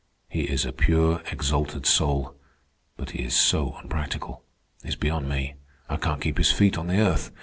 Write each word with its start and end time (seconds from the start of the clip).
He 0.29 0.45
is 0.49 0.65
a 0.65 0.73
pure, 0.73 1.21
exalted 1.31 1.85
soul, 1.85 2.33
but 2.97 3.11
he 3.11 3.19
is 3.21 3.35
so 3.35 3.77
unpractical. 3.83 4.43
He's 4.83 4.95
beyond 4.95 5.29
me. 5.29 5.57
I 5.89 5.97
can't 5.97 6.21
keep 6.21 6.39
his 6.39 6.51
feet 6.51 6.75
on 6.75 6.87
the 6.87 6.99
earth. 6.99 7.29